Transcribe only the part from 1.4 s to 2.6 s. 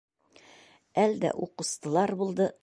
у ҡустылар булды!